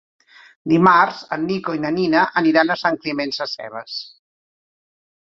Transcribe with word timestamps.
Dimarts 0.71 1.19
en 1.35 1.43
Nico 1.51 1.75
i 1.77 1.81
na 1.83 1.91
Nina 1.97 2.23
aniran 2.41 2.71
a 2.71 2.79
Sant 2.85 2.97
Climent 3.05 3.35
Sescebes. 3.37 3.99